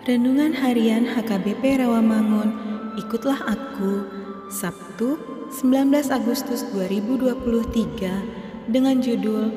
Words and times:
Renungan 0.00 0.56
Harian 0.56 1.12
HKBP 1.12 1.76
Rawamangun, 1.76 2.56
ikutlah 2.96 3.36
aku, 3.44 4.08
Sabtu 4.48 5.20
19 5.60 6.08
Agustus 6.08 6.64
2023 6.72 8.72
dengan 8.72 8.96
judul 9.04 9.52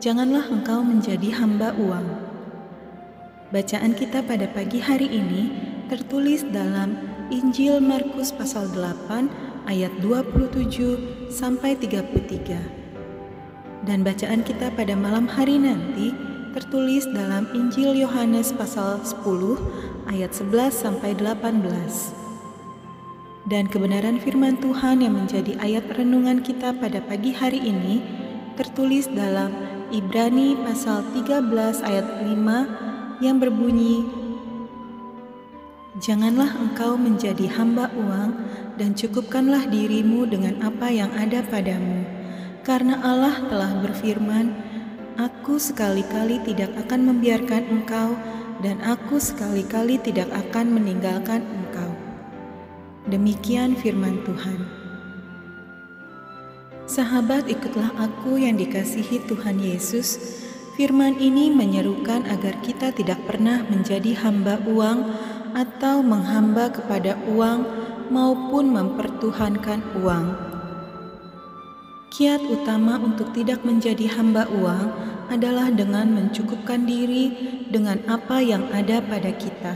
Janganlah 0.00 0.48
engkau 0.48 0.80
menjadi 0.80 1.28
hamba 1.36 1.76
uang. 1.76 2.08
Bacaan 3.52 3.92
kita 3.92 4.24
pada 4.24 4.48
pagi 4.48 4.80
hari 4.80 5.12
ini 5.12 5.52
tertulis 5.92 6.48
dalam 6.48 6.96
Injil 7.28 7.76
Markus 7.76 8.32
pasal 8.32 8.72
8 8.72 9.68
ayat 9.68 9.92
27 10.00 11.28
sampai 11.28 11.76
33. 11.76 13.84
Dan 13.84 14.00
bacaan 14.00 14.40
kita 14.40 14.72
pada 14.72 14.96
malam 14.96 15.28
hari 15.28 15.60
nanti 15.60 16.16
tertulis 16.56 17.04
dalam 17.04 17.44
Injil 17.52 17.92
Yohanes 18.00 18.48
pasal 18.56 18.96
10 19.04 20.08
ayat 20.08 20.32
11 20.32 20.72
sampai 20.72 21.12
18. 21.12 21.52
Dan 23.44 23.68
kebenaran 23.68 24.16
firman 24.16 24.56
Tuhan 24.56 25.04
yang 25.04 25.20
menjadi 25.20 25.52
ayat 25.60 25.84
renungan 25.92 26.40
kita 26.40 26.72
pada 26.80 27.04
pagi 27.04 27.36
hari 27.36 27.60
ini 27.60 28.00
tertulis 28.56 29.04
dalam 29.12 29.52
Ibrani 29.92 30.56
pasal 30.64 31.04
13 31.12 31.44
ayat 31.84 32.24
5 32.24 33.20
yang 33.20 33.36
berbunyi 33.36 34.08
Janganlah 36.00 36.56
engkau 36.56 36.96
menjadi 36.96 37.52
hamba 37.52 37.92
uang 37.92 38.32
dan 38.80 38.96
cukupkanlah 38.96 39.68
dirimu 39.68 40.24
dengan 40.24 40.64
apa 40.64 40.88
yang 40.88 41.12
ada 41.12 41.44
padamu 41.44 42.00
karena 42.64 42.98
Allah 43.04 43.44
telah 43.46 43.78
berfirman 43.84 44.65
Aku 45.16 45.56
sekali-kali 45.56 46.44
tidak 46.44 46.76
akan 46.76 47.08
membiarkan 47.08 47.64
engkau, 47.72 48.12
dan 48.60 48.76
aku 48.84 49.16
sekali-kali 49.16 49.96
tidak 49.96 50.28
akan 50.28 50.76
meninggalkan 50.76 51.40
engkau. 51.40 51.88
Demikian 53.08 53.72
firman 53.80 54.20
Tuhan. 54.28 54.60
Sahabat, 56.84 57.48
ikutlah 57.48 57.96
aku 57.96 58.36
yang 58.36 58.60
dikasihi 58.60 59.24
Tuhan 59.24 59.56
Yesus. 59.56 60.20
Firman 60.76 61.16
ini 61.16 61.48
menyerukan 61.48 62.28
agar 62.28 62.60
kita 62.60 62.92
tidak 62.92 63.24
pernah 63.24 63.64
menjadi 63.72 64.20
hamba 64.20 64.60
uang 64.68 65.16
atau 65.56 66.04
menghamba 66.04 66.68
kepada 66.68 67.16
uang 67.32 67.64
maupun 68.12 68.68
mempertuhankan 68.68 69.80
uang. 70.04 70.45
Kiat 72.06 72.38
utama 72.46 73.02
untuk 73.02 73.34
tidak 73.34 73.66
menjadi 73.66 74.06
hamba 74.14 74.46
uang 74.46 74.94
adalah 75.26 75.74
dengan 75.74 76.06
mencukupkan 76.14 76.86
diri 76.86 77.34
dengan 77.66 77.98
apa 78.06 78.38
yang 78.38 78.70
ada 78.70 79.02
pada 79.02 79.34
kita. 79.34 79.74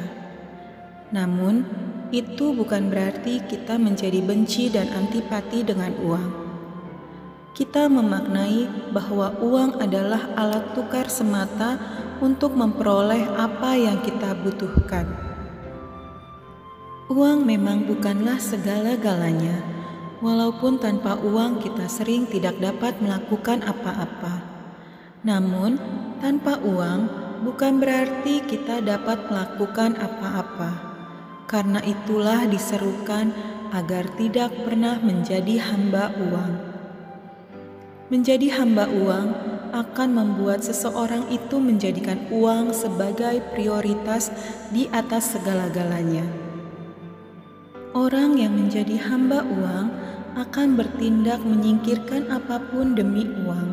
Namun, 1.11 1.67
itu 2.15 2.55
bukan 2.55 2.87
berarti 2.87 3.43
kita 3.51 3.75
menjadi 3.83 4.23
benci 4.23 4.71
dan 4.71 4.87
antipati 4.95 5.67
dengan 5.67 5.91
uang. 5.99 6.31
Kita 7.51 7.91
memaknai 7.91 8.95
bahwa 8.95 9.35
uang 9.43 9.83
adalah 9.83 10.31
alat 10.39 10.71
tukar 10.71 11.11
semata 11.11 11.83
untuk 12.23 12.55
memperoleh 12.55 13.27
apa 13.35 13.75
yang 13.75 13.99
kita 14.07 14.39
butuhkan. 14.39 15.11
Uang 17.11 17.43
memang 17.43 17.91
bukanlah 17.91 18.39
segala-galanya 18.39 19.80
Walaupun 20.21 20.77
tanpa 20.77 21.17
uang 21.17 21.65
kita 21.65 21.89
sering 21.89 22.29
tidak 22.29 22.61
dapat 22.61 23.01
melakukan 23.01 23.65
apa-apa. 23.65 24.45
Namun, 25.25 25.81
tanpa 26.21 26.61
uang 26.61 27.09
bukan 27.41 27.81
berarti 27.81 28.45
kita 28.45 28.85
dapat 28.85 29.33
melakukan 29.33 29.97
apa-apa. 29.97 30.93
Karena 31.49 31.81
itulah 31.81 32.45
diserukan 32.45 33.33
agar 33.73 34.13
tidak 34.21 34.53
pernah 34.61 35.01
menjadi 35.01 35.57
hamba 35.57 36.13
uang. 36.13 36.53
Menjadi 38.13 38.61
hamba 38.61 38.93
uang 38.93 39.29
akan 39.73 40.09
membuat 40.13 40.61
seseorang 40.61 41.33
itu 41.33 41.57
menjadikan 41.57 42.29
uang 42.29 42.77
sebagai 42.77 43.41
prioritas 43.57 44.29
di 44.69 44.85
atas 44.93 45.33
segala-galanya. 45.33 46.51
Orang 47.91 48.39
yang 48.39 48.55
menjadi 48.55 48.99
hamba 49.11 49.43
uang 49.43 50.10
akan 50.39 50.79
bertindak 50.79 51.43
menyingkirkan 51.43 52.31
apa 52.31 52.63
pun 52.71 52.95
demi 52.95 53.27
uang. 53.47 53.71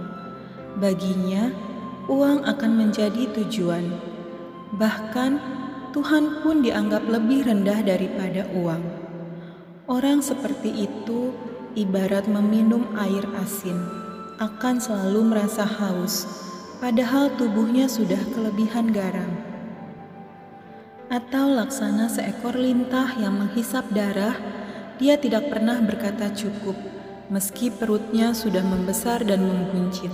Baginya, 0.77 1.53
uang 2.07 2.45
akan 2.45 2.71
menjadi 2.77 3.29
tujuan. 3.33 3.85
Bahkan, 4.77 5.31
Tuhan 5.91 6.45
pun 6.45 6.61
dianggap 6.61 7.09
lebih 7.09 7.49
rendah 7.49 7.81
daripada 7.81 8.45
uang. 8.53 8.83
Orang 9.87 10.19
seperti 10.19 10.85
itu 10.85 11.31
ibarat 11.73 12.27
meminum 12.27 12.85
air 12.99 13.23
asin, 13.39 13.77
akan 14.37 14.77
selalu 14.77 15.33
merasa 15.33 15.63
haus, 15.63 16.27
padahal 16.83 17.31
tubuhnya 17.39 17.89
sudah 17.89 18.19
kelebihan 18.35 18.91
garam. 18.91 19.31
Atau 21.07 21.55
laksana 21.55 22.11
seekor 22.11 22.53
lintah 22.59 23.15
yang 23.15 23.39
menghisap 23.39 23.87
darah 23.95 24.35
dia 24.97 25.13
tidak 25.13 25.53
pernah 25.53 25.77
berkata 25.77 26.33
cukup, 26.33 26.73
meski 27.29 27.69
perutnya 27.69 28.33
sudah 28.33 28.65
membesar 28.65 29.21
dan 29.21 29.45
membuncit. 29.45 30.09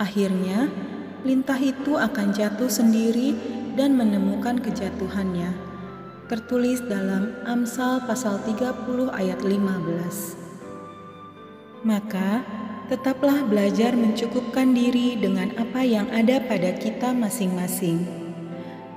Akhirnya, 0.00 0.72
lintah 1.28 1.60
itu 1.60 2.00
akan 2.00 2.32
jatuh 2.32 2.72
sendiri 2.72 3.36
dan 3.76 4.00
menemukan 4.00 4.64
kejatuhannya. 4.64 5.52
Tertulis 6.24 6.80
dalam 6.88 7.36
Amsal 7.44 8.00
pasal 8.08 8.40
30 8.48 9.12
ayat 9.12 9.44
15. 9.44 11.84
Maka, 11.84 12.48
tetaplah 12.88 13.44
belajar 13.44 13.92
mencukupkan 13.92 14.72
diri 14.72 15.20
dengan 15.20 15.52
apa 15.60 15.84
yang 15.84 16.08
ada 16.08 16.40
pada 16.48 16.72
kita 16.80 17.12
masing-masing. 17.12 18.08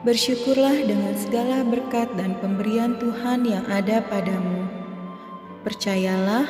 Bersyukurlah 0.08 0.88
dengan 0.88 1.19
segala 1.19 1.68
berkat 1.68 2.08
dan 2.16 2.40
pemberian 2.40 2.96
Tuhan 2.96 3.44
yang 3.44 3.68
ada 3.68 4.00
padamu 4.08 4.61
Percayalah, 5.62 6.50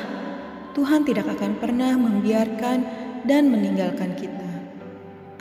Tuhan 0.72 1.04
tidak 1.04 1.28
akan 1.36 1.60
pernah 1.60 1.92
membiarkan 2.00 2.78
dan 3.28 3.52
meninggalkan 3.52 4.16
kita. 4.16 4.50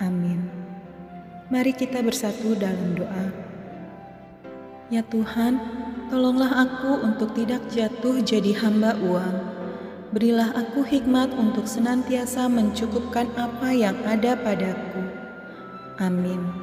Amin. 0.03 0.51
Mari 1.47 1.71
kita 1.71 2.03
bersatu 2.03 2.51
dalam 2.55 2.99
doa. 2.99 3.31
Ya 4.91 4.99
Tuhan, 5.07 5.55
tolonglah 6.11 6.51
aku 6.51 6.99
untuk 6.99 7.31
tidak 7.31 7.63
jatuh 7.71 8.19
jadi 8.19 8.51
hamba 8.59 8.99
uang. 8.99 9.35
Berilah 10.11 10.51
aku 10.51 10.83
hikmat 10.83 11.31
untuk 11.31 11.63
senantiasa 11.63 12.51
mencukupkan 12.51 13.31
apa 13.39 13.71
yang 13.71 13.95
ada 14.03 14.35
padaku. 14.35 14.99
Amin. 15.95 16.60